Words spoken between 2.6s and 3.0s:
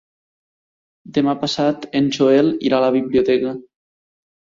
irà a la